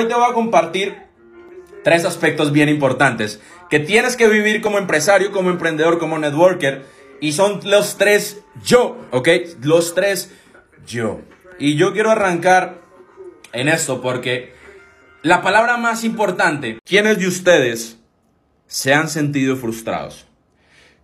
[0.00, 0.96] Hoy te voy a compartir
[1.84, 6.86] tres aspectos bien importantes que tienes que vivir como empresario, como emprendedor, como networker.
[7.20, 9.28] Y son los tres yo, ¿ok?
[9.60, 10.32] Los tres
[10.86, 11.20] yo.
[11.58, 12.80] Y yo quiero arrancar
[13.52, 14.54] en esto porque
[15.20, 17.98] la palabra más importante, ¿quiénes de ustedes
[18.68, 20.24] se han sentido frustrados?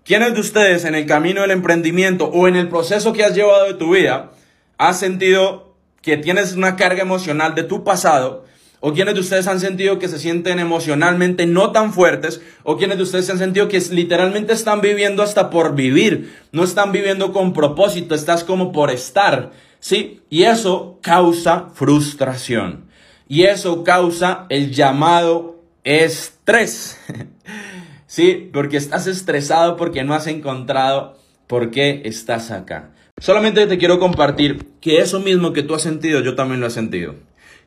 [0.06, 3.66] ¿Quiénes de ustedes en el camino del emprendimiento o en el proceso que has llevado
[3.66, 4.32] de tu vida
[4.78, 8.45] has sentido que tienes una carga emocional de tu pasado
[8.88, 12.40] ¿O quienes de ustedes han sentido que se sienten emocionalmente no tan fuertes?
[12.62, 16.32] ¿O quienes de ustedes han sentido que literalmente están viviendo hasta por vivir?
[16.52, 19.50] No están viviendo con propósito, estás como por estar.
[19.80, 20.20] ¿Sí?
[20.30, 22.84] Y eso causa frustración.
[23.26, 26.96] Y eso causa el llamado estrés.
[28.06, 28.50] ¿Sí?
[28.52, 32.92] Porque estás estresado porque no has encontrado por qué estás acá.
[33.18, 36.70] Solamente te quiero compartir que eso mismo que tú has sentido, yo también lo he
[36.70, 37.16] sentido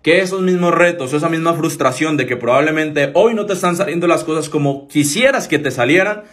[0.10, 4.08] que esos mismos retos, esa misma frustración de que probablemente hoy no te están saliendo
[4.08, 6.24] las cosas como quisieras que te salieran,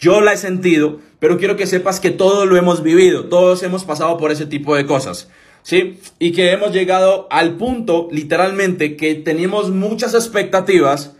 [0.00, 3.84] yo la he sentido, pero quiero que sepas que todos lo hemos vivido, todos hemos
[3.84, 5.30] pasado por ese tipo de cosas.
[5.62, 6.00] ¿Sí?
[6.18, 11.14] Y que hemos llegado al punto, literalmente, que teníamos muchas expectativas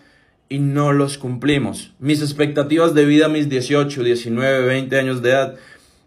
[0.49, 1.93] y no los cumplimos.
[2.01, 5.55] Mis expectativas de vida a mis 18, 19, 20 años de edad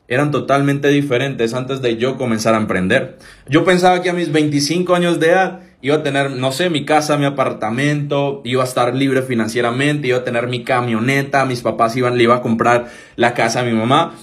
[0.09, 3.17] eran totalmente diferentes antes de yo comenzar a emprender.
[3.47, 6.85] Yo pensaba que a mis 25 años de edad iba a tener, no sé, mi
[6.85, 11.97] casa, mi apartamento, iba a estar libre financieramente, iba a tener mi camioneta, mis papás
[11.97, 14.15] iban, le iba a comprar la casa a mi mamá.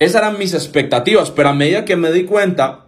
[0.00, 2.86] Esas eran mis expectativas, pero a medida que me di cuenta,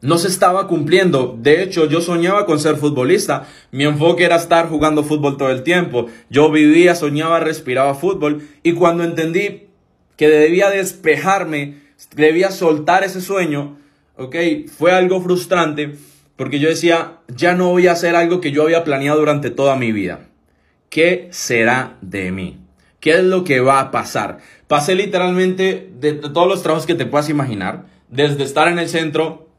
[0.00, 1.36] no se estaba cumpliendo.
[1.38, 3.46] De hecho, yo soñaba con ser futbolista.
[3.72, 6.06] Mi enfoque era estar jugando fútbol todo el tiempo.
[6.30, 8.40] Yo vivía, soñaba, respiraba fútbol.
[8.62, 9.68] Y cuando entendí
[10.16, 11.74] que debía despejarme,
[12.16, 13.76] debía soltar ese sueño,
[14.16, 14.36] ¿ok?
[14.74, 15.98] Fue algo frustrante
[16.40, 19.76] porque yo decía, ya no voy a hacer algo que yo había planeado durante toda
[19.76, 20.20] mi vida.
[20.88, 22.58] ¿Qué será de mí?
[22.98, 24.38] ¿Qué es lo que va a pasar?
[24.66, 29.50] Pasé literalmente de todos los trabajos que te puedas imaginar, desde estar en el centro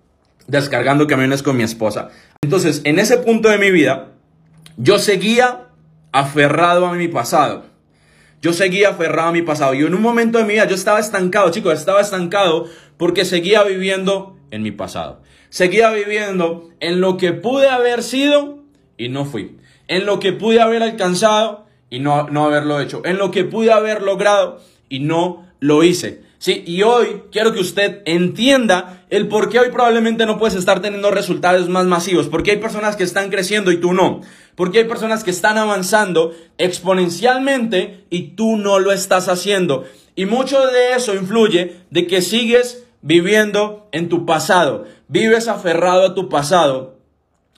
[0.47, 2.09] descargando camiones con mi esposa.
[2.41, 4.13] Entonces, en ese punto de mi vida,
[4.75, 5.67] yo seguía
[6.11, 7.65] aferrado a mi pasado.
[8.41, 9.75] Yo seguía aferrado a mi pasado.
[9.75, 12.65] Y en un momento de mi vida yo estaba estancado, chicos, estaba estancado
[12.97, 15.21] porque seguía viviendo en mi pasado.
[15.51, 18.59] Seguía viviendo en lo que pude haber sido
[18.97, 19.57] y no fui.
[19.89, 23.01] En lo que pude haber alcanzado y no, no haberlo hecho.
[23.03, 26.21] En lo que pude haber logrado y no lo hice.
[26.37, 30.81] Sí, y hoy quiero que usted entienda el por qué hoy probablemente no puedes estar
[30.81, 32.29] teniendo resultados más masivos.
[32.29, 34.21] Porque hay personas que están creciendo y tú no.
[34.55, 39.83] Porque hay personas que están avanzando exponencialmente y tú no lo estás haciendo.
[40.15, 44.85] Y mucho de eso influye de que sigues viviendo en tu pasado.
[45.11, 46.97] Vives aferrado a tu pasado.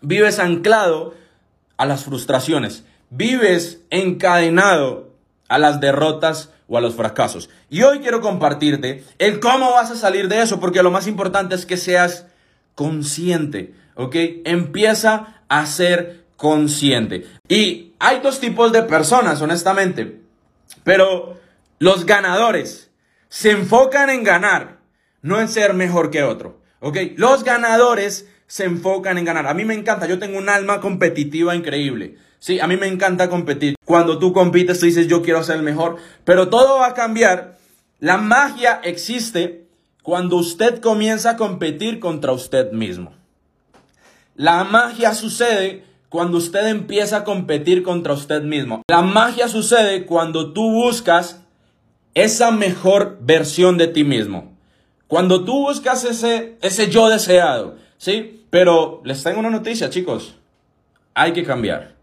[0.02, 1.14] Vives anclado
[1.78, 2.84] a las frustraciones.
[3.12, 5.12] Vives encadenado
[5.50, 7.52] a las derrotas o a los fracasos.
[7.70, 11.54] Y hoy quiero compartirte el cómo vas a salir de eso, porque lo más importante
[11.54, 12.26] es que seas
[12.74, 14.16] consciente, ¿ok?
[14.46, 17.28] Empieza a ser consciente.
[17.48, 20.22] Y hay dos tipos de personas, honestamente,
[20.84, 21.38] pero
[21.78, 22.90] los ganadores
[23.30, 24.80] se enfocan en ganar,
[25.22, 26.98] no en ser mejor que otro, ¿ok?
[27.16, 29.48] Los ganadores se enfocan en ganar.
[29.48, 32.18] A mí me encanta, yo tengo un alma competitiva increíble.
[32.40, 33.76] Sí, a mí me encanta competir.
[33.86, 35.96] Cuando tú compites, tú dices, yo quiero ser el mejor.
[36.26, 37.58] Pero todo va a cambiar.
[38.00, 39.66] La magia existe
[40.04, 43.14] cuando usted comienza a competir contra usted mismo.
[44.36, 48.82] La magia sucede cuando usted empieza a competir contra usted mismo.
[48.90, 51.42] La magia sucede cuando tú buscas
[52.14, 54.53] esa mejor versión de ti mismo.
[55.08, 58.46] Cuando tú buscas ese, ese yo deseado, ¿sí?
[58.50, 60.36] Pero les tengo una noticia, chicos.
[61.14, 61.96] Hay que cambiar.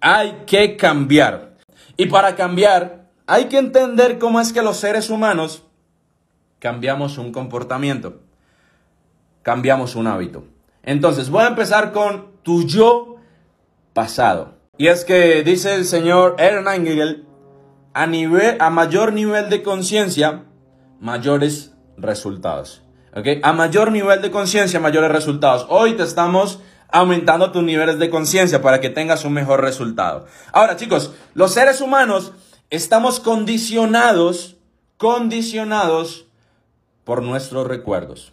[0.00, 1.54] Hay que cambiar.
[1.96, 5.62] Y para cambiar, hay que entender cómo es que los seres humanos
[6.58, 8.20] cambiamos un comportamiento,
[9.42, 10.44] cambiamos un hábito.
[10.82, 13.16] Entonces, voy a empezar con tu yo
[13.92, 14.54] pasado.
[14.78, 17.24] Y es que dice el señor Ernangel,
[17.94, 20.44] a, nivel, a mayor nivel de conciencia,
[21.00, 22.82] mayores resultados.
[23.42, 25.66] A mayor nivel de conciencia, mayores resultados.
[25.70, 30.26] Hoy te estamos aumentando tus niveles de conciencia para que tengas un mejor resultado.
[30.52, 32.32] Ahora, chicos, los seres humanos
[32.70, 34.56] estamos condicionados,
[34.98, 36.26] condicionados
[37.04, 38.32] por nuestros recuerdos.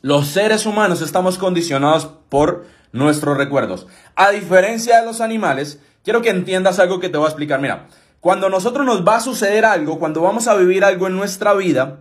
[0.00, 3.86] Los seres humanos estamos condicionados por nuestros recuerdos.
[4.14, 7.60] A diferencia de los animales, quiero que entiendas algo que te voy a explicar.
[7.60, 7.88] Mira,
[8.20, 12.00] cuando nosotros nos va a suceder algo, cuando vamos a vivir algo en nuestra vida,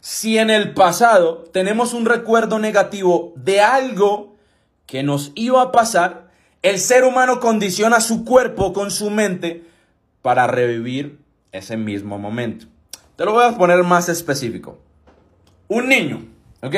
[0.00, 4.36] si en el pasado tenemos un recuerdo negativo de algo
[4.86, 6.30] que nos iba a pasar,
[6.62, 9.64] el ser humano condiciona su cuerpo con su mente
[10.22, 11.18] para revivir
[11.52, 12.66] ese mismo momento.
[13.16, 14.78] Te lo voy a poner más específico.
[15.68, 16.24] Un niño,
[16.62, 16.74] ¿ok?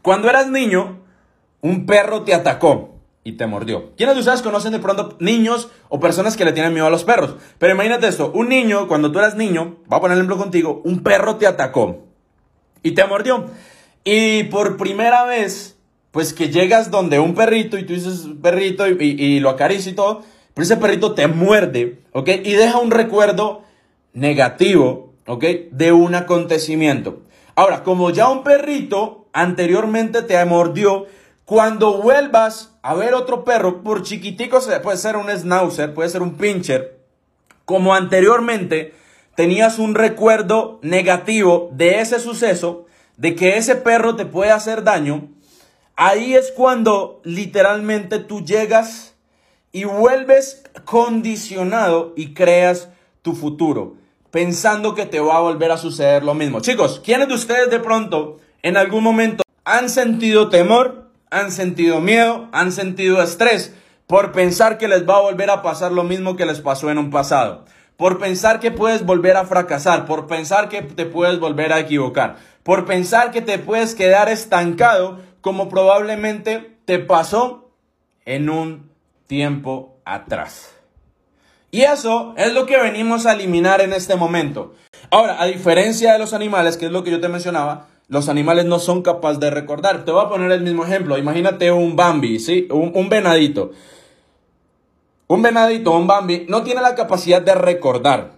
[0.00, 1.00] Cuando eras niño,
[1.60, 3.94] un perro te atacó y te mordió.
[3.96, 7.04] ¿Quiénes de ustedes conocen de pronto niños o personas que le tienen miedo a los
[7.04, 7.36] perros?
[7.58, 10.80] Pero imagínate esto, un niño, cuando tú eras niño, voy a poner el ejemplo contigo,
[10.84, 12.11] un perro te atacó
[12.82, 13.46] y te mordió.
[14.04, 15.76] Y por primera vez,
[16.10, 20.22] pues que llegas donde un perrito y tú dices perrito y, lo acaricia y todo,
[20.54, 22.28] pero ese perrito te muerde, ¿ok?
[22.44, 23.62] Y deja un recuerdo
[24.12, 25.44] negativo, ¿ok?
[25.70, 27.22] De un acontecimiento.
[27.54, 31.06] Ahora, como ya un perrito anteriormente te mordió,
[31.44, 36.34] cuando vuelvas a ver otro perro, por chiquitico, puede ser un schnauzer, puede ser un
[36.34, 36.98] pincher,
[37.64, 38.94] como anteriormente
[39.34, 42.86] tenías un recuerdo negativo de ese suceso,
[43.16, 45.28] de que ese perro te puede hacer daño,
[45.96, 49.14] ahí es cuando literalmente tú llegas
[49.70, 52.88] y vuelves condicionado y creas
[53.22, 53.94] tu futuro,
[54.30, 56.60] pensando que te va a volver a suceder lo mismo.
[56.60, 62.48] Chicos, ¿quiénes de ustedes de pronto en algún momento han sentido temor, han sentido miedo,
[62.52, 63.74] han sentido estrés
[64.06, 66.98] por pensar que les va a volver a pasar lo mismo que les pasó en
[66.98, 67.64] un pasado?
[68.02, 72.34] Por pensar que puedes volver a fracasar, por pensar que te puedes volver a equivocar,
[72.64, 77.70] por pensar que te puedes quedar estancado como probablemente te pasó
[78.24, 78.90] en un
[79.28, 80.74] tiempo atrás.
[81.70, 84.74] Y eso es lo que venimos a eliminar en este momento.
[85.12, 88.64] Ahora, a diferencia de los animales, que es lo que yo te mencionaba, los animales
[88.64, 90.04] no son capaces de recordar.
[90.04, 91.18] Te voy a poner el mismo ejemplo.
[91.18, 92.66] Imagínate un Bambi, ¿sí?
[92.68, 93.70] Un, un venadito.
[95.32, 98.32] Un venadito, un Bambi, no tiene la capacidad de recordar.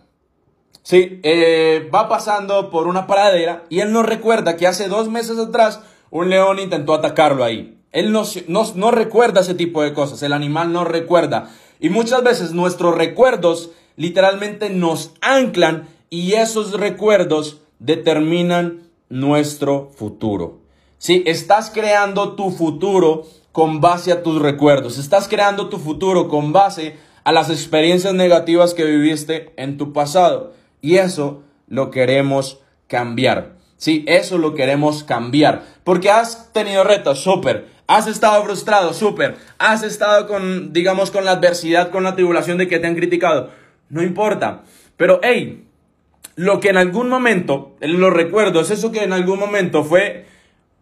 [0.84, 5.36] Sí, eh, va pasando por una pradera y él no recuerda que hace dos meses
[5.38, 5.80] atrás
[6.12, 7.80] un león intentó atacarlo ahí.
[7.90, 11.50] Él no, no, recuerda ese tipo de cosas, el animal no recuerda.
[11.80, 20.60] Y muchas veces nuestros recuerdos literalmente nos anclan y esos recuerdos determinan nuestro futuro.
[20.98, 23.24] Sí, estás creando tu futuro
[23.54, 24.98] con base a tus recuerdos.
[24.98, 30.54] Estás creando tu futuro con base a las experiencias negativas que viviste en tu pasado.
[30.80, 33.52] Y eso lo queremos cambiar.
[33.76, 35.62] Sí, eso lo queremos cambiar.
[35.84, 37.68] Porque has tenido retos, súper.
[37.86, 39.36] Has estado frustrado, súper.
[39.58, 43.50] Has estado con, digamos, con la adversidad, con la tribulación de que te han criticado.
[43.88, 44.64] No importa.
[44.96, 45.64] Pero, hey,
[46.34, 50.26] lo que en algún momento, en los recuerdos, eso que en algún momento fue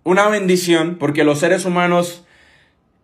[0.04, 2.24] una bendición, porque los seres humanos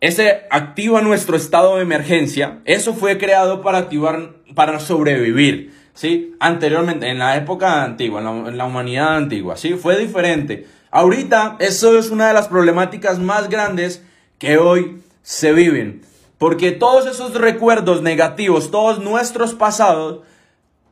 [0.00, 2.61] ese activa nuestro estado de emergencia.
[2.65, 5.75] Eso fue creado para activar, para sobrevivir.
[5.95, 6.37] ¿sí?
[6.39, 9.75] Anteriormente, en la época antigua, en la, humanidad antigua, ¿sí?
[9.75, 10.67] Fue diferente.
[10.91, 14.05] Ahorita, eso es una de las problemáticas más grandes
[14.39, 16.03] que hoy se viven.
[16.39, 20.20] Porque todos esos recuerdos negativos, todos nuestros pasados,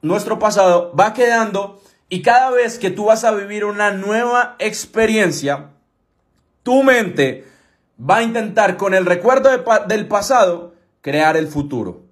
[0.02, 5.70] nuestro pasado va quedando y cada vez que tú vas a vivir una nueva experiencia,
[6.64, 7.44] tu mente
[7.98, 9.50] va a intentar con el recuerdo
[9.88, 12.02] del pasado crear el futuro.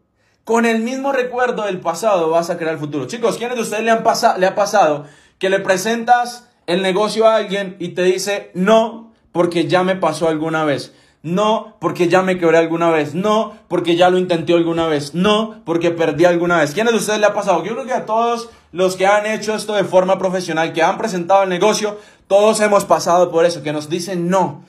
[0.44, 3.06] Con el mismo recuerdo del pasado vas a crear el futuro.
[3.06, 4.04] Chicos, ¿quiénes de ustedes le, han
[4.38, 5.04] le ha pasado
[5.38, 10.28] que le presentas el negocio a alguien y te dice no porque ya me pasó
[10.28, 10.94] alguna vez?
[11.24, 13.14] No, porque ya me quebré alguna vez.
[13.14, 15.14] No, porque ya lo intenté alguna vez.
[15.14, 16.74] No, porque perdí alguna vez.
[16.74, 17.64] ¿Quiénes de ustedes le ha pasado?
[17.64, 20.98] Yo creo que a todos los que han hecho esto de forma profesional, que han
[20.98, 24.64] presentado el negocio, todos hemos pasado por eso, que nos dicen no.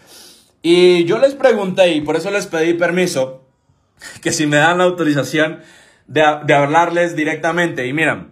[0.67, 3.43] Y yo les pregunté, y por eso les pedí permiso,
[4.23, 5.59] que si me dan la autorización
[6.07, 7.85] de, hablarles directamente.
[7.85, 8.31] Y miran,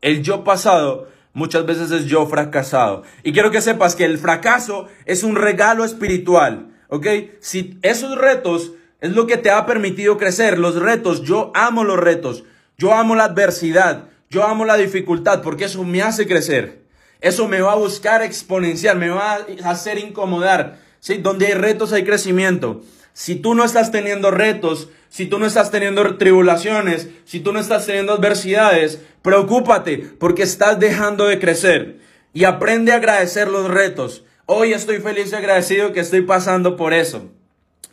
[0.00, 3.04] el yo pasado muchas veces es yo fracasado.
[3.22, 7.06] Y quiero que sepas que el fracaso es un regalo espiritual, ¿ok?
[7.38, 12.00] Si esos retos es lo que te ha permitido crecer, los retos, yo amo los
[12.00, 12.42] retos,
[12.76, 16.82] yo amo la adversidad, yo amo la dificultad, porque eso me hace crecer.
[17.20, 20.87] Eso me va a buscar exponencial, me va a hacer incomodar.
[21.00, 21.18] ¿Sí?
[21.18, 22.82] Donde hay retos hay crecimiento.
[23.12, 27.58] Si tú no estás teniendo retos, si tú no estás teniendo tribulaciones, si tú no
[27.58, 31.98] estás teniendo adversidades, preocúpate porque estás dejando de crecer.
[32.34, 34.24] y aprende a agradecer los retos.
[34.46, 37.30] Hoy estoy feliz y agradecido que estoy pasando por eso.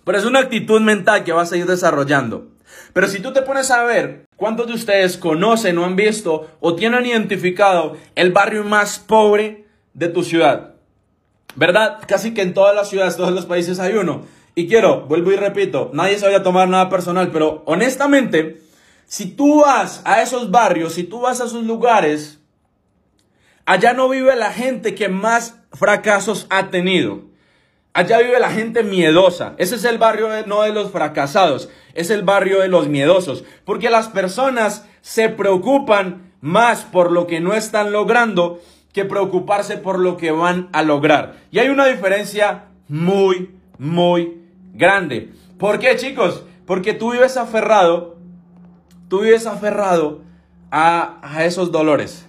[0.03, 2.49] Pero es una actitud mental que vas a ir desarrollando.
[2.93, 6.75] Pero si tú te pones a ver cuántos de ustedes conocen o han visto o
[6.75, 10.74] tienen identificado el barrio más pobre de tu ciudad,
[11.55, 11.99] ¿verdad?
[12.07, 14.23] Casi que en todas las ciudades, todos los países hay uno.
[14.55, 18.61] Y quiero, vuelvo y repito, nadie se vaya a tomar nada personal, pero honestamente,
[19.05, 22.39] si tú vas a esos barrios, si tú vas a esos lugares,
[23.65, 27.23] allá no vive la gente que más fracasos ha tenido.
[27.93, 29.55] Allá vive la gente miedosa.
[29.57, 33.45] Ese es el barrio no de los fracasados, es el barrio de los miedosos.
[33.63, 38.59] Porque las personas se preocupan más por lo que no están logrando
[38.95, 41.35] que preocuparse por lo que van a lograr.
[41.51, 44.37] Y hay una diferencia muy, muy
[44.73, 45.31] grande.
[45.59, 46.45] ¿Por qué, chicos?
[46.65, 48.15] Porque tú vives aferrado,
[49.09, 50.21] tú vives aferrado
[50.71, 52.25] a, a esos dolores.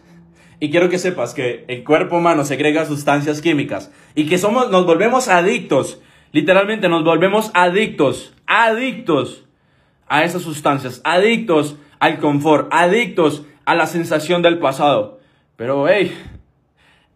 [0.59, 4.87] Y quiero que sepas que el cuerpo humano segrega sustancias químicas y que somos, nos
[4.87, 6.01] volvemos adictos.
[6.33, 9.45] Literalmente nos volvemos adictos, adictos
[10.09, 15.21] a esas sustancias, adictos al confort, adictos a la sensación del pasado.
[15.57, 16.13] Pero hey,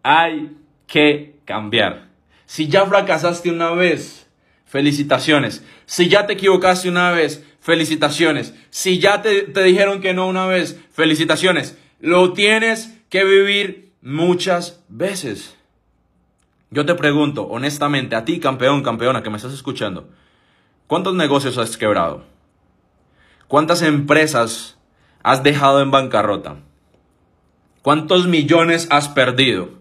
[0.03, 0.55] hay
[0.87, 2.09] que cambiar.
[2.45, 4.27] Si ya fracasaste una vez,
[4.65, 5.63] felicitaciones.
[5.85, 8.53] Si ya te equivocaste una vez, felicitaciones.
[8.69, 11.77] Si ya te, te dijeron que no una vez, felicitaciones.
[11.99, 15.55] Lo tienes que vivir muchas veces.
[16.69, 20.09] Yo te pregunto, honestamente, a ti, campeón, campeona, que me estás escuchando,
[20.87, 22.23] ¿cuántos negocios has quebrado?
[23.49, 24.77] ¿Cuántas empresas
[25.21, 26.59] has dejado en bancarrota?
[27.81, 29.80] ¿Cuántos millones has perdido?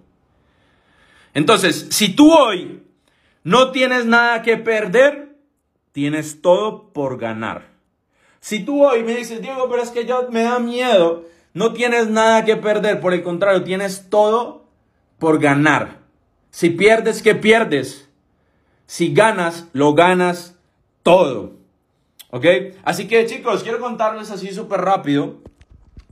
[1.35, 2.83] Entonces, si tú hoy
[3.45, 5.37] no tienes nada que perder,
[5.93, 7.69] tienes todo por ganar.
[8.41, 12.09] Si tú hoy me dices, Diego, pero es que yo me da miedo no tienes
[12.09, 14.67] nada que perder, por el contrario, tienes todo
[15.19, 15.99] por ganar.
[16.51, 18.09] Si pierdes, ¿qué pierdes?
[18.87, 20.57] Si ganas, lo ganas
[21.03, 21.55] todo.
[22.31, 22.47] ¿Ok?
[22.85, 25.39] Así que chicos, quiero contarles así súper rápido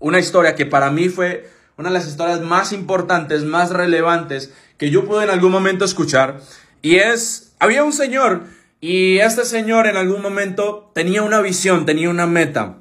[0.01, 4.91] una historia que para mí fue una de las historias más importantes, más relevantes que
[4.91, 6.41] yo pude en algún momento escuchar.
[6.81, 8.45] Y es, había un señor
[8.81, 12.79] y este señor en algún momento tenía una visión, tenía una meta.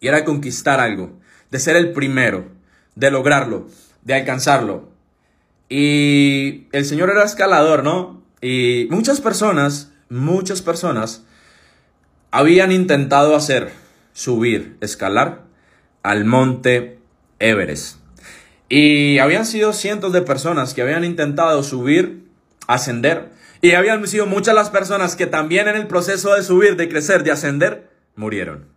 [0.00, 1.20] Y era conquistar algo
[1.50, 2.48] de ser el primero,
[2.96, 3.68] de lograrlo,
[4.02, 4.88] de alcanzarlo.
[5.68, 8.22] Y el Señor era escalador, ¿no?
[8.40, 11.24] Y muchas personas, muchas personas
[12.30, 13.70] habían intentado hacer,
[14.12, 15.44] subir, escalar
[16.02, 16.98] al monte
[17.38, 18.03] Everest.
[18.68, 22.24] Y habían sido cientos de personas que habían intentado subir,
[22.66, 23.30] ascender.
[23.60, 27.22] Y habían sido muchas las personas que también en el proceso de subir, de crecer,
[27.24, 28.74] de ascender, murieron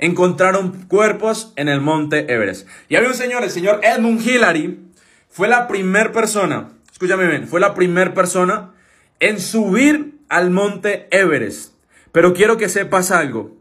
[0.00, 2.66] encontraron cuerpos en el monte Everest.
[2.88, 4.80] Y había un señor, el señor Edmund Hillary,
[5.28, 8.72] fue la primera persona, escúchame bien, fue la primera persona
[9.20, 11.74] en subir al monte Everest.
[12.12, 13.56] Pero quiero que sepas algo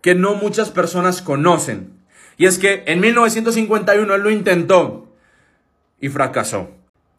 [0.00, 1.98] que no muchas personas conocen.
[2.36, 5.14] Y es que en 1951 él lo intentó
[6.00, 6.70] y fracasó.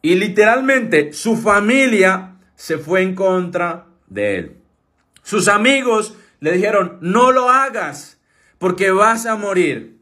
[0.02, 4.56] Y literalmente su familia se fue en contra de él.
[5.22, 8.20] Sus amigos le dijeron, no lo hagas
[8.58, 9.98] porque vas a morir.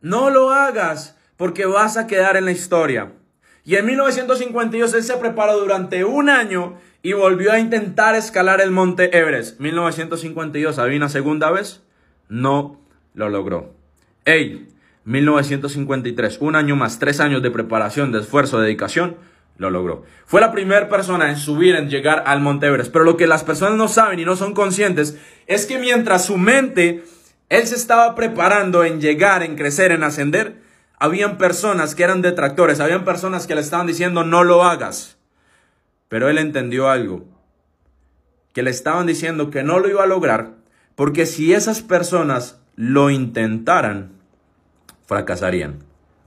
[0.00, 3.12] No lo hagas porque vas a quedar en la historia.
[3.64, 8.70] Y en 1952 él se preparó durante un año y volvió a intentar escalar el
[8.70, 9.60] monte Everest.
[9.60, 11.82] 1952, ¿adivina segunda vez?
[12.28, 12.80] No
[13.14, 13.77] lo logró.
[14.28, 14.68] Ey,
[15.06, 19.16] 1953, un año más, tres años de preparación, de esfuerzo, de dedicación,
[19.56, 20.04] lo logró.
[20.26, 22.92] Fue la primera persona en subir, en llegar al Monte Everest.
[22.92, 25.16] Pero lo que las personas no saben y no son conscientes
[25.46, 27.04] es que mientras su mente
[27.48, 30.60] él se estaba preparando en llegar, en crecer, en ascender.
[30.98, 35.16] Habían personas que eran detractores, habían personas que le estaban diciendo no lo hagas.
[36.10, 37.24] Pero él entendió algo,
[38.52, 40.56] que le estaban diciendo que no lo iba a lograr,
[40.96, 44.17] porque si esas personas lo intentaran,
[45.08, 45.80] fracasarían.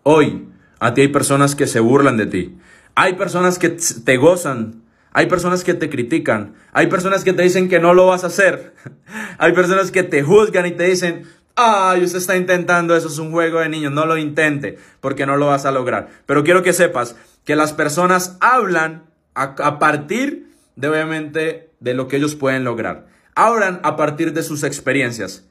[0.03, 2.57] Hoy, a ti hay personas que se burlan de ti.
[2.95, 4.81] Hay personas que te gozan
[5.13, 6.53] hay personas que te critican.
[6.71, 8.73] Hay personas que te dicen que no lo vas a hacer.
[9.37, 11.23] Hay personas que te juzgan y te dicen,
[11.55, 15.35] ay, usted está intentando, eso es un juego de niños, no lo intente porque no
[15.35, 16.09] lo vas a lograr.
[16.25, 22.17] Pero quiero que sepas que las personas hablan a, partir de obviamente de lo que
[22.17, 23.07] ellos pueden lograr.
[23.35, 25.45] Hablan a partir de sus experiencias.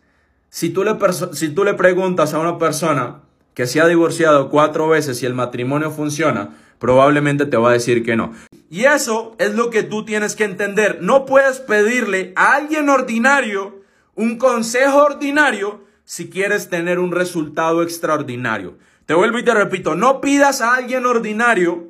[0.50, 0.96] Si tú le,
[1.32, 3.22] si tú le preguntas a una persona
[3.54, 8.04] que se ha divorciado cuatro veces y el matrimonio funciona, probablemente te va a decir
[8.04, 8.32] que no.
[8.68, 10.98] Y eso es lo que tú tienes que entender.
[11.00, 13.80] No puedes pedirle a alguien ordinario
[14.14, 18.76] un consejo ordinario si quieres tener un resultado extraordinario.
[19.06, 21.88] Te vuelvo y te repito, no pidas a alguien ordinario,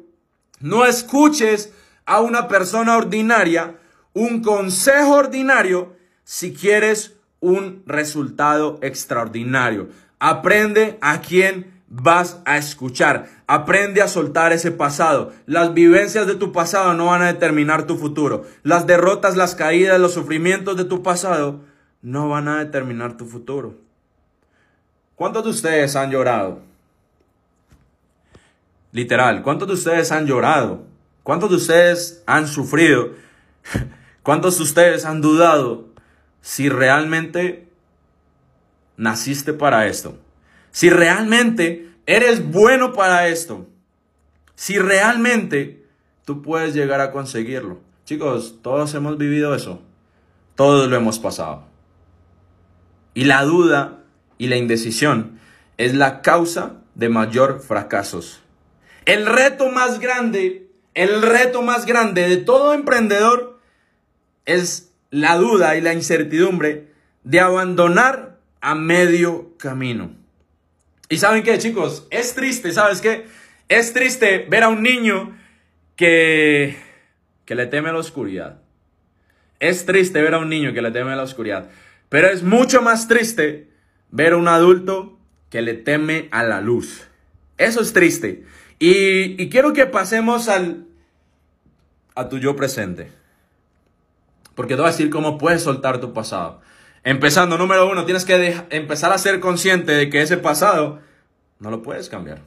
[0.60, 1.72] no escuches
[2.04, 3.76] a una persona ordinaria
[4.12, 9.88] un consejo ordinario si quieres un resultado extraordinario.
[10.18, 13.28] Aprende a quién vas a escuchar.
[13.46, 15.32] Aprende a soltar ese pasado.
[15.46, 18.44] Las vivencias de tu pasado no van a determinar tu futuro.
[18.62, 21.60] Las derrotas, las caídas, los sufrimientos de tu pasado
[22.02, 23.74] no van a determinar tu futuro.
[25.16, 26.60] ¿Cuántos de ustedes han llorado?
[28.92, 30.82] Literal, ¿cuántos de ustedes han llorado?
[31.22, 33.10] ¿Cuántos de ustedes han sufrido?
[34.22, 35.89] ¿Cuántos de ustedes han dudado
[36.40, 37.68] si realmente
[38.96, 40.18] naciste para esto?
[40.70, 43.66] Si realmente eres bueno para esto.
[44.54, 45.84] Si realmente
[46.24, 47.80] tú puedes llegar a conseguirlo.
[48.04, 49.82] Chicos, todos hemos vivido eso.
[50.54, 51.64] Todos lo hemos pasado.
[53.14, 54.00] Y la duda
[54.38, 55.40] y la indecisión
[55.76, 58.42] es la causa de mayor fracasos.
[59.06, 63.58] El reto más grande, el reto más grande de todo emprendedor
[64.44, 66.86] es la duda y la incertidumbre
[67.24, 70.12] de abandonar a medio camino.
[71.08, 73.26] Y saben qué, chicos, es triste, ¿sabes qué?
[73.68, 75.36] Es triste ver a un niño
[75.96, 76.76] que,
[77.44, 78.60] que le teme a la oscuridad.
[79.58, 81.68] Es triste ver a un niño que le teme a la oscuridad.
[82.08, 83.68] Pero es mucho más triste
[84.10, 85.18] ver a un adulto
[85.50, 87.06] que le teme a la luz.
[87.58, 88.44] Eso es triste.
[88.78, 90.86] Y, y quiero que pasemos al,
[92.14, 93.19] a tu yo presente.
[94.54, 96.60] Porque te voy a decir cómo puedes soltar tu pasado.
[97.02, 101.00] Empezando, número uno, tienes que empezar a ser consciente de que ese pasado
[101.58, 102.42] no lo puedes cambiar.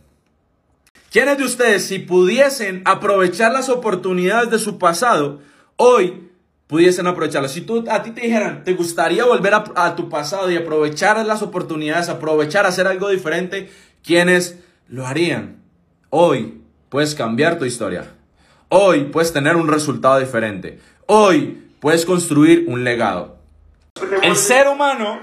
[1.11, 5.41] ¿Quiénes de ustedes, si pudiesen aprovechar las oportunidades de su pasado,
[5.75, 6.29] hoy
[6.67, 7.51] pudiesen aprovecharlas?
[7.51, 11.23] Si tú, a ti te dijeran, ¿te gustaría volver a, a tu pasado y aprovechar
[11.25, 13.69] las oportunidades, aprovechar, hacer algo diferente?
[14.03, 15.61] ¿Quiénes lo harían?
[16.09, 18.11] Hoy puedes cambiar tu historia.
[18.69, 20.79] Hoy puedes tener un resultado diferente.
[21.05, 23.35] Hoy puedes construir un legado.
[24.21, 25.19] El ser humano,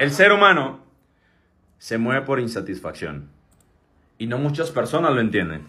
[0.00, 0.80] el ser humano
[1.78, 3.30] se mueve por insatisfacción.
[4.18, 5.64] Y no muchas personas lo entienden.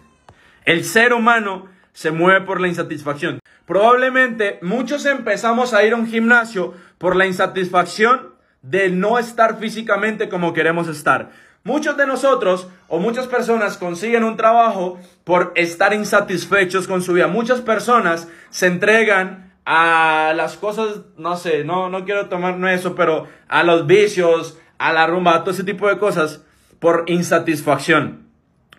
[0.64, 3.38] El ser humano se mueve por la insatisfacción.
[3.64, 10.28] Probablemente muchos empezamos a ir a un gimnasio por la insatisfacción de no estar físicamente
[10.28, 11.30] como queremos estar.
[11.62, 17.28] Muchos de nosotros o muchas personas consiguen un trabajo por estar insatisfechos con su vida.
[17.28, 23.26] Muchas personas se entregan a las cosas, no sé, no, no quiero tomar eso, pero
[23.48, 26.44] a los vicios, a la rumba, a todo ese tipo de cosas
[26.78, 28.28] por insatisfacción,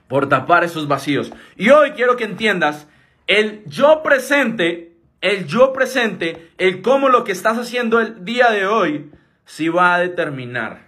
[0.07, 1.31] por tapar esos vacíos.
[1.55, 2.87] Y hoy quiero que entiendas,
[3.27, 8.67] el yo presente, el yo presente, el cómo lo que estás haciendo el día de
[8.67, 9.09] hoy,
[9.45, 10.85] sí va a determinar.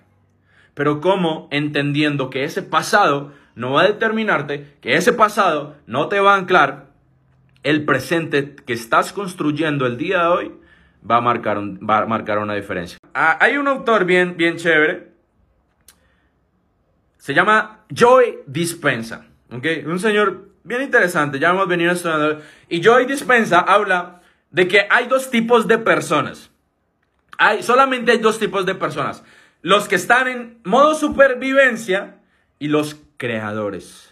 [0.76, 6.20] Pero cómo entendiendo que ese pasado no va a determinarte, que ese pasado no te
[6.20, 6.92] va a anclar,
[7.68, 10.52] el presente que estás construyendo el día de hoy
[11.10, 12.98] va a marcar, va a marcar una diferencia.
[13.14, 15.12] Ah, hay un autor bien, bien chévere.
[17.18, 19.26] Se llama Joy Dispensa.
[19.52, 19.84] ¿okay?
[19.84, 21.40] Un señor bien interesante.
[21.40, 22.40] Ya hemos venido estudiando.
[22.70, 26.50] Y Joy Dispensa habla de que hay dos tipos de personas.
[27.38, 29.26] Hay, solamente hay dos tipos de personas.
[29.62, 32.22] Los que están en modo supervivencia
[32.60, 34.10] y los creadores.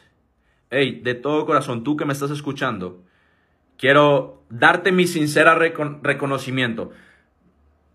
[0.69, 3.04] Hey, de todo corazón, tú que me estás escuchando,
[3.77, 6.91] quiero darte mi sincera reconocimiento,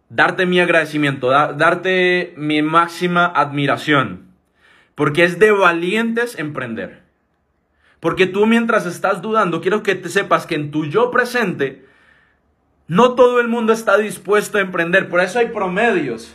[0.08, 4.32] darte mi agradecimiento, darte mi máxima admiración,
[4.94, 7.02] porque es de valientes emprender.
[8.00, 11.84] Porque tú mientras estás dudando, quiero que te sepas que en tu yo presente,
[12.88, 15.08] no todo el mundo está dispuesto a emprender.
[15.08, 16.34] Por eso hay promedios.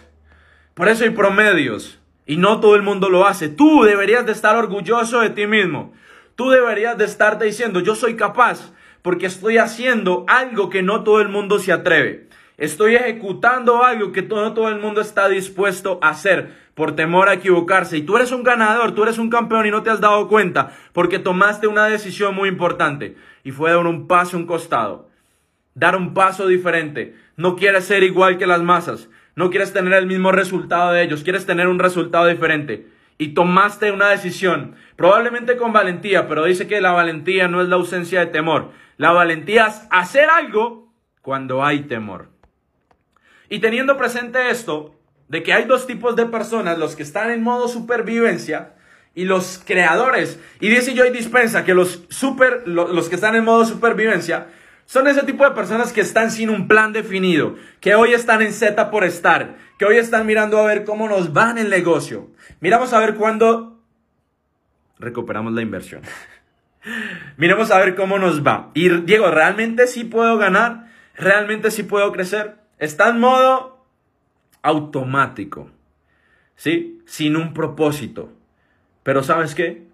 [0.73, 1.99] Por eso hay promedios.
[2.25, 3.49] Y no todo el mundo lo hace.
[3.49, 5.91] Tú deberías de estar orgulloso de ti mismo.
[6.36, 8.71] Tú deberías de estarte diciendo, yo soy capaz
[9.05, 12.27] porque estoy haciendo algo que no todo el mundo se atreve.
[12.57, 17.35] Estoy ejecutando algo que todo, todo el mundo está dispuesto a hacer por temor a
[17.35, 17.97] equivocarse.
[17.97, 20.71] Y tú eres un ganador, tú eres un campeón y no te has dado cuenta
[20.91, 25.07] porque tomaste una decisión muy importante y fue dar un paso a un costado.
[25.75, 27.15] Dar un paso diferente.
[27.37, 29.07] No quieres ser igual que las masas.
[29.35, 31.21] No quieres tener el mismo resultado de ellos.
[31.23, 32.87] Quieres tener un resultado diferente
[33.17, 37.75] y tomaste una decisión, probablemente con valentía, pero dice que la valentía no es la
[37.75, 38.71] ausencia de temor.
[38.97, 42.29] La valentía es hacer algo cuando hay temor.
[43.49, 44.95] Y teniendo presente esto,
[45.27, 48.73] de que hay dos tipos de personas, los que están en modo supervivencia
[49.13, 50.39] y los creadores.
[50.60, 54.47] Y dice yo y dispensa que los, super, los que están en modo supervivencia
[54.86, 58.53] son ese tipo de personas que están sin un plan definido, que hoy están en
[58.53, 62.29] Z por estar, que hoy están mirando a ver cómo nos va en el negocio.
[62.60, 63.79] Miramos a ver cuándo
[64.99, 66.01] recuperamos la inversión.
[67.37, 68.71] Miremos a ver cómo nos va.
[68.73, 70.91] Y Diego, ¿realmente sí puedo ganar?
[71.15, 72.55] ¿Realmente sí puedo crecer?
[72.77, 73.85] Está en modo
[74.61, 75.69] automático.
[76.55, 77.01] ¿Sí?
[77.05, 78.31] Sin un propósito.
[79.03, 79.85] Pero ¿sabes qué?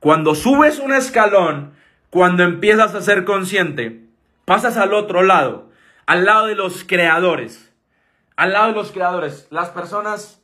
[0.00, 1.74] Cuando subes un escalón,
[2.10, 4.04] cuando empiezas a ser consciente,
[4.44, 5.70] pasas al otro lado,
[6.06, 7.72] al lado de los creadores.
[8.36, 10.42] Al lado de los creadores, las personas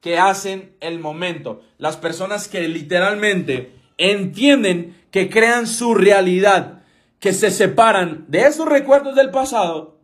[0.00, 6.82] que hacen el momento, las personas que literalmente entienden que crean su realidad,
[7.20, 9.96] que se separan de esos recuerdos del pasado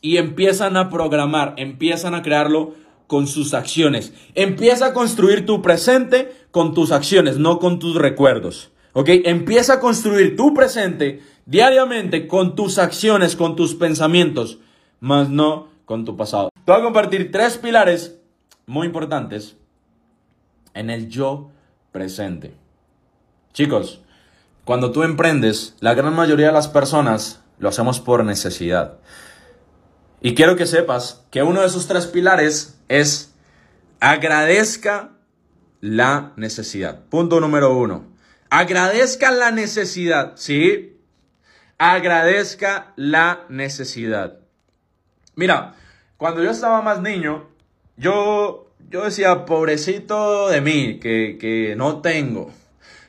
[0.00, 2.74] y empiezan a programar, empiezan a crearlo
[3.06, 4.12] con sus acciones.
[4.34, 8.72] Empieza a construir tu presente con tus acciones, no con tus recuerdos.
[8.92, 9.08] ¿Ok?
[9.24, 14.58] Empieza a construir tu presente diariamente con tus acciones, con tus pensamientos,
[14.98, 16.48] más no con tu pasado.
[16.64, 18.18] Te voy a compartir tres pilares
[18.66, 19.56] muy importantes
[20.74, 21.50] en el yo
[21.92, 22.52] presente.
[23.52, 24.00] Chicos,
[24.70, 29.00] cuando tú emprendes, la gran mayoría de las personas lo hacemos por necesidad.
[30.20, 33.34] Y quiero que sepas que uno de esos tres pilares es
[33.98, 35.10] agradezca
[35.80, 37.00] la necesidad.
[37.06, 38.14] Punto número uno.
[38.48, 41.00] Agradezca la necesidad, ¿sí?
[41.76, 44.38] Agradezca la necesidad.
[45.34, 45.74] Mira,
[46.16, 47.48] cuando yo estaba más niño,
[47.96, 52.52] yo, yo decía, pobrecito de mí, que, que no tengo.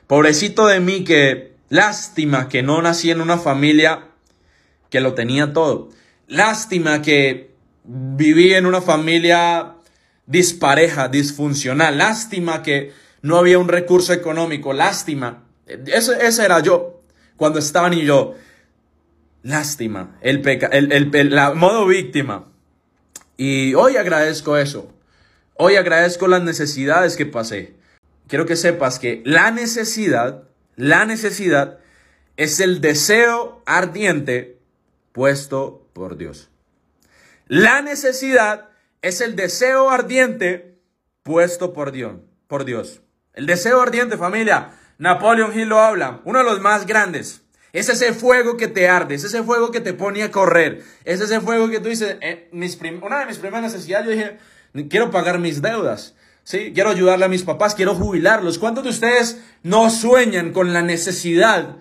[0.08, 4.08] Pobrecito de mí que lástima que no nací en una familia
[4.90, 5.88] que lo tenía todo.
[6.28, 7.54] Lástima que
[7.84, 9.76] viví en una familia
[10.26, 11.96] dispareja, disfuncional.
[11.96, 14.74] Lástima que no había un recurso económico.
[14.74, 15.44] Lástima.
[15.66, 17.00] Ese, era yo
[17.38, 18.34] cuando estaba ni yo.
[19.42, 20.18] Lástima.
[20.20, 22.52] El, peca, el, el, la modo víctima.
[23.38, 24.92] Y hoy agradezco eso.
[25.56, 27.80] Hoy agradezco las necesidades que pasé
[28.32, 30.44] quiero que sepas que la necesidad,
[30.76, 31.78] la necesidad
[32.36, 34.58] es el deseo ardiente
[35.12, 36.50] puesto por Dios.
[37.46, 38.70] La necesidad
[39.02, 40.78] es el deseo ardiente
[41.22, 42.14] puesto por Dios,
[42.46, 43.02] por Dios.
[43.34, 47.42] El deseo ardiente, familia, Napoleon Hill lo habla, uno de los más grandes.
[47.72, 51.20] Es ese fuego que te arde, es ese fuego que te pone a correr, es
[51.20, 54.38] ese fuego que tú dices, eh, una de mis primeras necesidades, yo dije,
[54.88, 56.14] quiero pagar mis deudas.
[56.44, 56.72] ¿Sí?
[56.74, 58.58] Quiero ayudarle a mis papás, quiero jubilarlos.
[58.58, 61.76] ¿Cuántos de ustedes no sueñan con la necesidad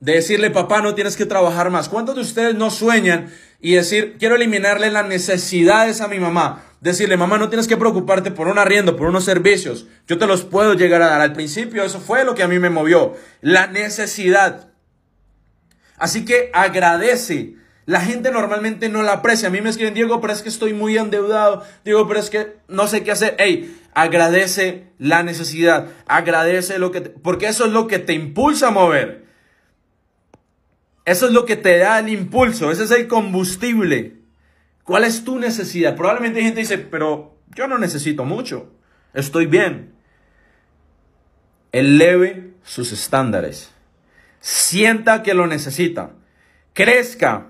[0.00, 1.88] de decirle, papá, no tienes que trabajar más?
[1.88, 6.64] ¿Cuántos de ustedes no sueñan y decir, quiero eliminarle las necesidades a mi mamá?
[6.80, 9.86] Decirle, mamá, no tienes que preocuparte por un arriendo, por unos servicios.
[10.06, 11.20] Yo te los puedo llegar a dar.
[11.20, 13.14] Al principio eso fue lo que a mí me movió.
[13.42, 14.68] La necesidad.
[15.98, 17.59] Así que agradece
[17.90, 19.48] la gente normalmente no la aprecia.
[19.48, 21.64] A mí me escriben, Diego, pero es que estoy muy endeudado.
[21.84, 23.34] Diego, pero es que no sé qué hacer.
[23.36, 25.88] Hey, agradece la necesidad.
[26.06, 27.00] Agradece lo que...
[27.00, 29.24] porque eso es lo que te impulsa a mover.
[31.04, 32.70] Eso es lo que te da el impulso.
[32.70, 34.18] Ese es el combustible.
[34.84, 35.96] ¿Cuál es tu necesidad?
[35.96, 38.72] Probablemente hay gente dice, pero yo no necesito mucho.
[39.14, 39.94] Estoy bien.
[41.72, 43.72] Eleve sus estándares.
[44.38, 46.12] Sienta que lo necesita.
[46.72, 47.49] Crezca.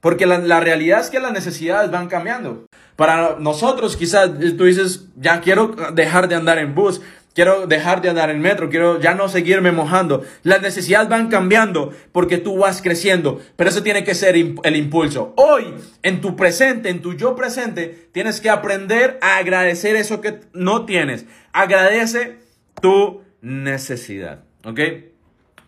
[0.00, 2.66] Porque la, realidad es que las necesidades van cambiando.
[2.96, 7.00] Para nosotros quizás tú dices, ya quiero dejar de andar en bus,
[7.34, 10.24] quiero dejar de andar en metro, quiero ya no seguirme mojando.
[10.42, 15.34] Las necesidades van cambiando porque tú vas creciendo, pero eso tiene que ser el impulso.
[15.36, 20.40] Hoy, en tu presente, en tu yo presente, tienes que aprender a agradecer eso que
[20.52, 21.26] no tienes.
[21.52, 22.38] Agradece
[22.80, 24.80] tu necesidad, ¿ok?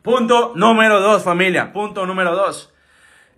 [0.02, 1.72] Punto número dos, familia.
[1.72, 2.69] Punto número dos.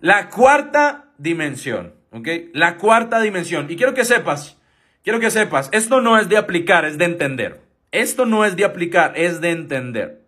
[0.03, 2.27] La cuarta dimensión, ¿ok?
[2.51, 3.71] La cuarta dimensión.
[3.71, 4.57] Y quiero que sepas,
[5.01, 7.61] quiero que sepas, esto no es de aplicar, es de entender.
[7.93, 10.25] Esto no es de aplicar, es de entender.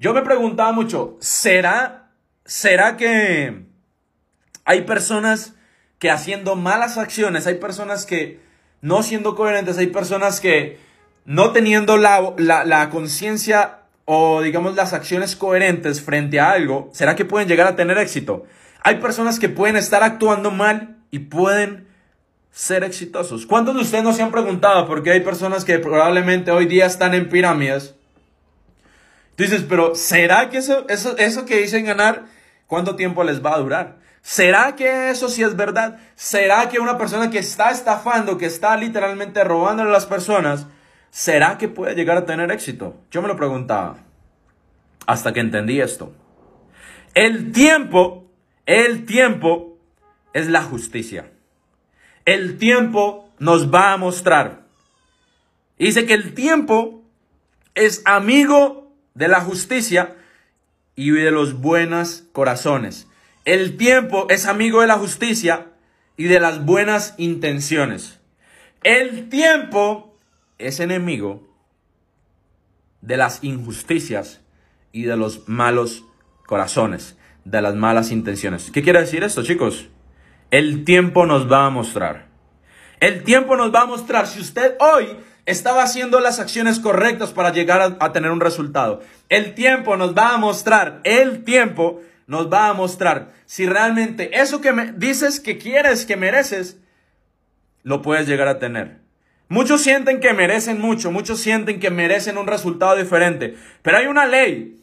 [0.00, 2.10] Yo me preguntaba mucho, ¿será,
[2.44, 3.66] será que
[4.64, 5.54] hay personas
[6.00, 8.40] que haciendo malas acciones, hay personas que
[8.80, 10.80] no siendo coherentes, hay personas que
[11.24, 17.14] no teniendo la, la, la conciencia o digamos las acciones coherentes frente a algo, ¿será
[17.14, 18.44] que pueden llegar a tener éxito?
[18.82, 21.88] Hay personas que pueden estar actuando mal y pueden
[22.52, 23.46] ser exitosos.
[23.46, 26.86] ¿Cuántos de ustedes no se han preguntado por qué hay personas que probablemente hoy día
[26.86, 27.96] están en pirámides?
[29.34, 32.24] Tú dices, pero ¿será que eso, eso, eso que dicen ganar,
[32.66, 33.96] cuánto tiempo les va a durar?
[34.22, 35.98] ¿Será que eso sí es verdad?
[36.14, 40.66] ¿Será que una persona que está estafando, que está literalmente robándole a las personas,
[41.16, 43.02] ¿será que puede llegar a tener éxito?
[43.10, 44.04] Yo me lo preguntaba
[45.06, 46.14] hasta que entendí esto.
[47.14, 48.30] El tiempo,
[48.66, 49.78] el tiempo
[50.34, 51.32] es la justicia.
[52.26, 54.66] El tiempo nos va a mostrar.
[55.78, 57.02] Dice que el tiempo
[57.74, 60.16] es amigo de la justicia
[60.96, 63.08] y de los buenos corazones.
[63.46, 65.68] El tiempo es amigo de la justicia
[66.18, 68.20] y de las buenas intenciones.
[68.82, 70.15] El tiempo
[70.58, 71.46] es enemigo
[73.00, 74.40] de las injusticias
[74.92, 76.04] y de los malos
[76.46, 78.70] corazones, de las malas intenciones.
[78.70, 79.88] ¿Qué quiere decir esto, chicos?
[80.50, 82.28] El tiempo nos va a mostrar.
[83.00, 87.52] El tiempo nos va a mostrar si usted hoy estaba haciendo las acciones correctas para
[87.52, 89.02] llegar a, tener un resultado.
[89.28, 94.60] El tiempo nos va a mostrar, el tiempo nos va a mostrar si realmente eso
[94.60, 96.80] que me dices que quieres, que mereces,
[97.84, 99.05] lo puedes llegar a tener.
[99.48, 104.26] Muchos sienten que merecen mucho, muchos sienten que merecen un resultado diferente, pero hay una
[104.26, 104.76] ley,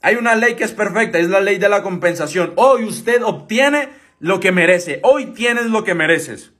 [0.00, 2.54] hay una ley que es perfecta, es la ley de la compensación.
[2.56, 6.52] Hoy usted obtiene lo que merece, hoy tienes lo que mereces,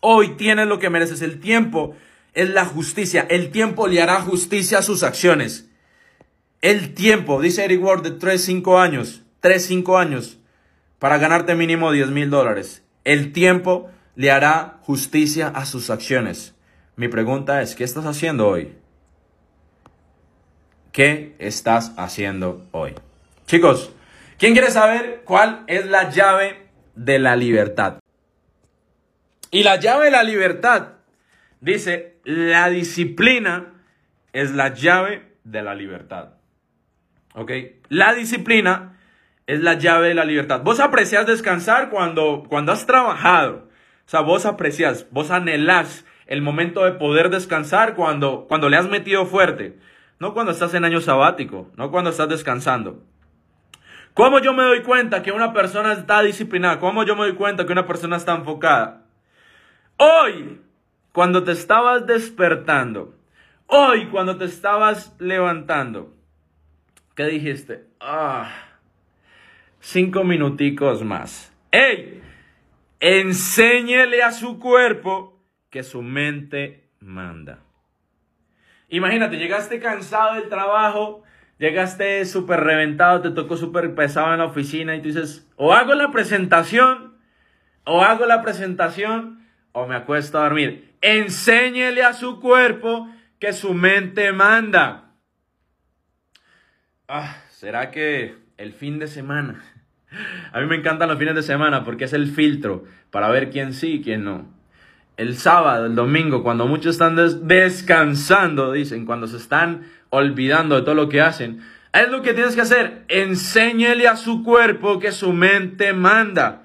[0.00, 1.94] hoy tienes lo que mereces, el tiempo
[2.34, 5.68] es la justicia, el tiempo le hará justicia a sus acciones.
[6.60, 10.38] El tiempo, dice Eric Ward, de 3, 5 años, 3, 5 años,
[10.98, 12.84] para ganarte mínimo 10 mil dólares.
[13.04, 16.54] El tiempo le hará justicia a sus acciones.
[16.96, 18.74] Mi pregunta es, ¿qué estás haciendo hoy?
[20.92, 22.94] ¿Qué estás haciendo hoy?
[23.46, 23.92] Chicos,
[24.38, 27.98] ¿quién quiere saber cuál es la llave de la libertad?
[29.50, 30.88] Y la llave de la libertad
[31.60, 33.72] dice, la disciplina
[34.32, 36.34] es la llave de la libertad.
[37.34, 37.50] ¿Ok?
[37.88, 38.98] La disciplina
[39.46, 40.62] es la llave de la libertad.
[40.62, 43.68] Vos aprecias descansar cuando, cuando has trabajado,
[44.06, 48.88] o sea, vos aprecias, vos anhelás el momento de poder descansar cuando, cuando le has
[48.88, 49.78] metido fuerte.
[50.18, 53.02] No cuando estás en año sabático, no cuando estás descansando.
[54.14, 56.78] ¿Cómo yo me doy cuenta que una persona está disciplinada?
[56.78, 59.02] ¿Cómo yo me doy cuenta que una persona está enfocada?
[59.96, 60.60] Hoy,
[61.12, 63.14] cuando te estabas despertando,
[63.66, 66.14] hoy cuando te estabas levantando,
[67.14, 67.86] ¿qué dijiste?
[68.00, 68.50] Ah,
[69.80, 71.52] cinco minuticos más.
[71.70, 72.21] ¡Ey!
[73.04, 77.58] Enséñele a su cuerpo que su mente manda.
[78.90, 81.24] Imagínate, llegaste cansado del trabajo,
[81.58, 85.94] llegaste súper reventado, te tocó súper pesado en la oficina y tú dices, o hago
[85.94, 87.18] la presentación,
[87.84, 90.94] o hago la presentación, o me acuesto a dormir.
[91.00, 95.16] Enséñele a su cuerpo que su mente manda.
[97.08, 99.71] Ah, ¿será que el fin de semana
[100.52, 103.72] a mí me encantan los fines de semana porque es el filtro para ver quién
[103.72, 104.46] sí y quién no.
[105.16, 110.94] El sábado, el domingo, cuando muchos están descansando, dicen, cuando se están olvidando de todo
[110.94, 111.60] lo que hacen,
[111.92, 113.04] es lo que tienes que hacer.
[113.08, 116.62] Enséñele a su cuerpo que su mente manda.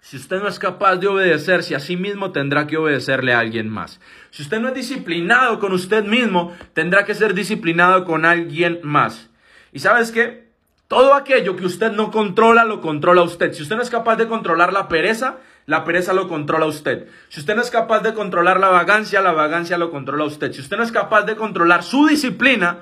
[0.00, 3.68] Si usted no es capaz de obedecerse a sí mismo, tendrá que obedecerle a alguien
[3.68, 4.00] más.
[4.30, 9.30] Si usted no es disciplinado con usted mismo, tendrá que ser disciplinado con alguien más.
[9.72, 10.49] ¿Y sabes qué?
[10.90, 13.52] Todo aquello que usted no controla, lo controla usted.
[13.52, 17.06] Si usted no es capaz de controlar la pereza, la pereza lo controla usted.
[17.28, 20.50] Si usted no es capaz de controlar la vagancia, la vagancia lo controla usted.
[20.50, 22.78] Si usted no es capaz de controlar su disciplina,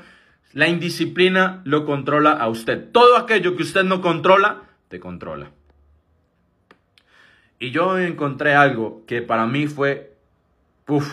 [0.55, 2.92] la indisciplina lo controla a usted.
[2.92, 5.51] Todo aquello que usted no controla, te controla.
[7.59, 10.16] Y yo encontré algo que para mí fue,
[10.87, 11.12] uff,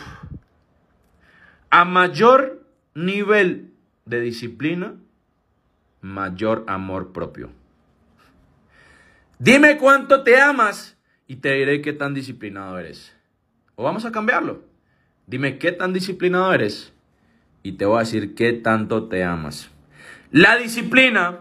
[1.69, 3.73] a mayor nivel
[4.05, 4.93] de disciplina,
[6.05, 7.49] mayor amor propio.
[9.39, 13.13] Dime cuánto te amas y te diré qué tan disciplinado eres.
[13.75, 14.63] O vamos a cambiarlo.
[15.27, 16.93] Dime qué tan disciplinado eres
[17.63, 19.71] y te voy a decir qué tanto te amas.
[20.31, 21.39] La disciplina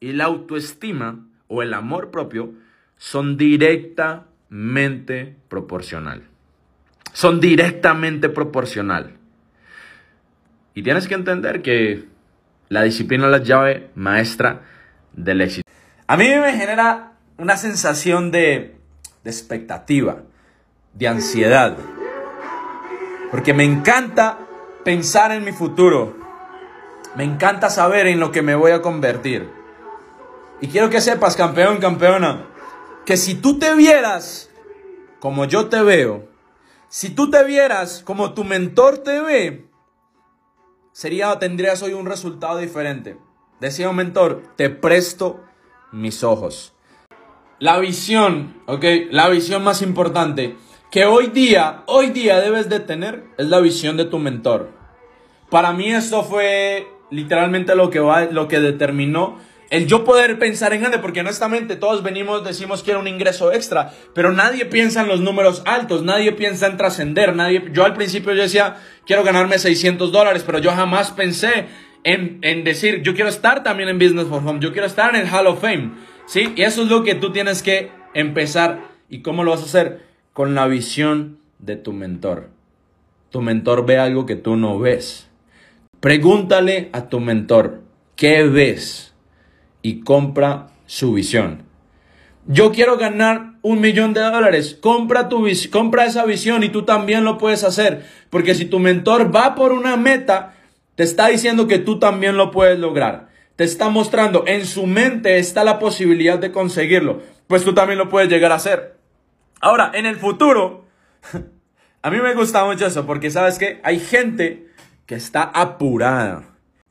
[0.00, 2.52] y la autoestima o el amor propio
[2.96, 6.24] son directamente proporcional.
[7.12, 9.16] Son directamente proporcional.
[10.74, 12.08] Y tienes que entender que
[12.70, 14.62] la disciplina es la llave maestra
[15.12, 15.68] del éxito.
[16.06, 18.76] A mí me genera una sensación de,
[19.24, 20.22] de expectativa,
[20.94, 21.76] de ansiedad.
[23.32, 24.38] Porque me encanta
[24.84, 26.16] pensar en mi futuro.
[27.16, 29.50] Me encanta saber en lo que me voy a convertir.
[30.60, 32.46] Y quiero que sepas, campeón, campeona,
[33.04, 34.48] que si tú te vieras
[35.18, 36.28] como yo te veo,
[36.88, 39.69] si tú te vieras como tu mentor te ve,
[40.92, 43.16] sería, tendrías hoy un resultado diferente.
[43.60, 45.40] Decía un mentor, te presto
[45.92, 46.74] mis ojos.
[47.58, 48.84] La visión, ¿ok?
[49.10, 50.56] La visión más importante
[50.90, 54.70] que hoy día, hoy día debes de tener es la visión de tu mentor.
[55.48, 59.38] Para mí esto fue literalmente lo que, va, lo que determinó
[59.70, 63.92] el yo poder pensar en grande, porque honestamente todos venimos, decimos quiero un ingreso extra,
[64.14, 68.34] pero nadie piensa en los números altos, nadie piensa en trascender, nadie, yo al principio
[68.34, 71.66] yo decía, quiero ganarme 600 dólares, pero yo jamás pensé
[72.02, 75.22] en, en, decir, yo quiero estar también en Business for Home, yo quiero estar en
[75.22, 75.92] el Hall of Fame,
[76.26, 76.52] ¿sí?
[76.56, 78.90] Y eso es lo que tú tienes que empezar.
[79.08, 80.06] ¿Y cómo lo vas a hacer?
[80.32, 82.50] Con la visión de tu mentor.
[83.30, 85.28] Tu mentor ve algo que tú no ves.
[86.00, 87.82] Pregúntale a tu mentor,
[88.16, 89.09] ¿qué ves?
[89.82, 91.62] Y compra su visión.
[92.46, 94.76] Yo quiero ganar un millón de dólares.
[94.80, 98.06] Compra, tu, compra esa visión y tú también lo puedes hacer.
[98.30, 100.54] Porque si tu mentor va por una meta,
[100.94, 103.28] te está diciendo que tú también lo puedes lograr.
[103.56, 107.22] Te está mostrando, en su mente está la posibilidad de conseguirlo.
[107.46, 108.96] Pues tú también lo puedes llegar a hacer.
[109.60, 110.86] Ahora, en el futuro,
[112.02, 114.68] a mí me gusta mucho eso porque sabes que hay gente
[115.06, 116.49] que está apurada.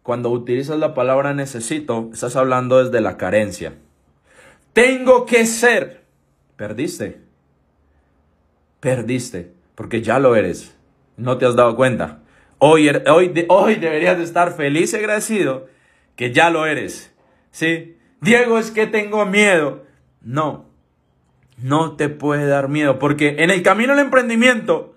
[0.09, 3.75] Cuando utilizas la palabra necesito, estás hablando desde la carencia.
[4.73, 6.01] Tengo que ser.
[6.55, 7.21] Perdiste.
[8.79, 9.51] Perdiste.
[9.75, 10.75] Porque ya lo eres.
[11.15, 12.23] No te has dado cuenta.
[12.57, 15.67] Hoy, er, hoy, hoy deberías de estar feliz y agradecido
[16.15, 17.13] que ya lo eres.
[17.51, 17.95] ¿Sí?
[18.19, 19.85] Diego, es que tengo miedo.
[20.21, 20.65] No.
[21.57, 22.97] No te puede dar miedo.
[22.97, 24.95] Porque en el camino al emprendimiento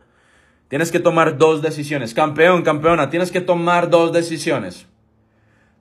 [0.72, 2.14] Tienes que tomar dos decisiones.
[2.14, 4.86] Campeón, campeona, tienes que tomar dos decisiones.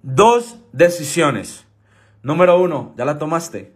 [0.04, 1.66] Dos decisiones.
[2.24, 3.72] Número uno, ya la tomaste.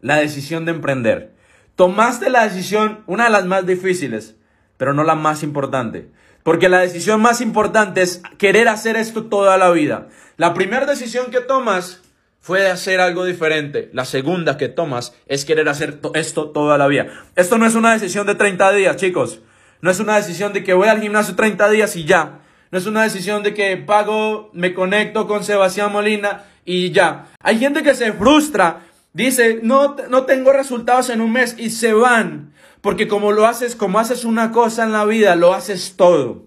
[0.00, 1.34] La decisión de emprender.
[1.74, 4.36] Tomaste la decisión, una de las más difíciles,
[4.78, 6.10] pero no la más importante.
[6.42, 10.08] Porque la decisión más importante es querer hacer esto toda la vida.
[10.38, 12.00] La primera decisión que tomas
[12.40, 13.90] fue de hacer algo diferente.
[13.92, 17.08] La segunda que tomas es querer hacer esto toda la vida.
[17.34, 19.40] Esto no es una decisión de 30 días, chicos.
[19.82, 22.40] No es una decisión de que voy al gimnasio 30 días y ya.
[22.70, 27.28] No es una decisión de que pago, me conecto con Sebastián Molina y ya.
[27.40, 28.80] Hay gente que se frustra,
[29.12, 32.52] dice, no, no tengo resultados en un mes y se van.
[32.80, 36.44] Porque como lo haces, como haces una cosa en la vida, lo haces todo.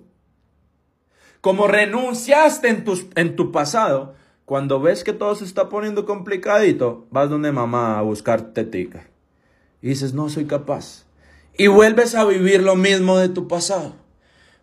[1.42, 7.08] Como renunciaste en, tus, en tu pasado, cuando ves que todo se está poniendo complicadito,
[7.12, 9.08] vas donde mamá a buscar tetica.
[9.82, 11.06] Y dices, no soy capaz
[11.60, 13.94] y vuelves a vivir lo mismo de tu pasado.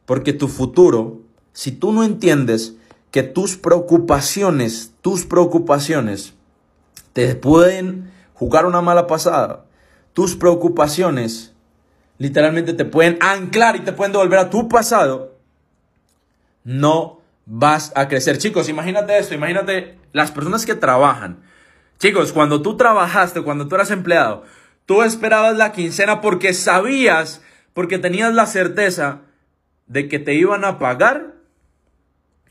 [0.07, 1.21] Porque tu futuro,
[1.57, 2.77] si tú no entiendes
[3.11, 6.35] que tus preocupaciones, tus preocupaciones
[7.15, 9.65] te pueden jugar una mala pasada,
[10.13, 11.55] tus preocupaciones
[12.19, 15.35] literalmente te pueden anclar y te pueden devolver a tu pasado,
[16.65, 18.37] no vas a crecer.
[18.37, 21.41] Chicos, imagínate esto, imagínate las personas que trabajan.
[21.99, 24.45] Chicos, cuando tú trabajaste, cuando tú eras empleado,
[24.87, 27.43] Tú esperabas la quincena porque sabías,
[27.75, 29.23] porque tenías la certeza
[29.89, 31.35] de que te iban a pagar.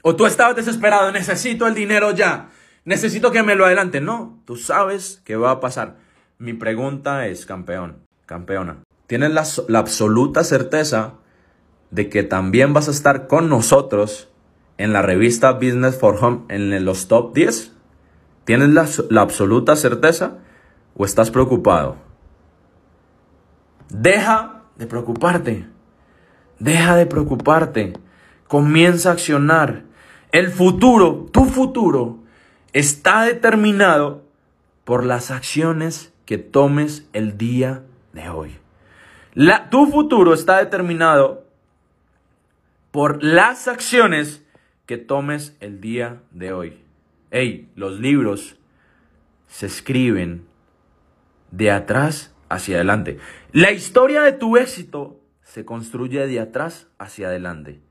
[0.07, 2.51] O tú estabas desesperado, necesito el dinero ya,
[2.83, 4.01] necesito que me lo adelante.
[4.01, 5.95] No, tú sabes que va a pasar.
[6.37, 11.13] Mi pregunta es, campeón, campeona, ¿tienes la, la absoluta certeza
[11.89, 14.29] de que también vas a estar con nosotros
[14.77, 17.71] en la revista Business for Home en los top 10?
[18.43, 20.37] ¿Tienes la, la absoluta certeza
[20.95, 21.97] o estás preocupado?
[23.89, 25.67] Deja de preocuparte.
[26.59, 27.93] Deja de preocuparte.
[28.47, 29.94] Comienza a accionar.
[30.35, 32.19] El futuro, tu futuro,
[32.73, 34.25] está determinado
[34.83, 38.57] por las acciones que tomes el día de hoy.
[39.71, 41.47] Tu futuro está determinado
[42.91, 44.45] por las acciones
[44.85, 46.83] que tomes el día de hoy.
[47.31, 48.57] Hey, los libros
[49.47, 50.45] se escriben
[51.51, 53.19] de atrás hacia adelante.
[53.53, 57.84] La historia de tu éxito se construye de atrás hacia adelante.